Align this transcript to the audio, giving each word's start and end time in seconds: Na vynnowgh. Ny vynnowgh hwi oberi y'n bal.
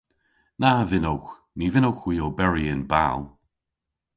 Na 0.61 0.71
vynnowgh. 0.89 1.31
Ny 1.57 1.65
vynnowgh 1.73 2.03
hwi 2.03 2.15
oberi 2.27 2.65
y'n 2.73 2.83
bal. 2.91 3.19